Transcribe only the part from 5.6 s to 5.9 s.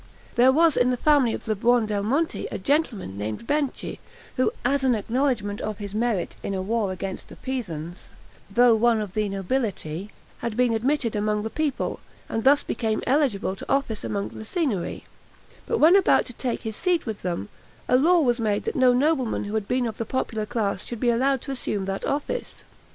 of